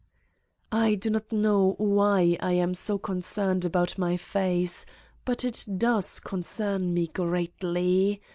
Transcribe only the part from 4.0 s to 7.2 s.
face, but it does concern me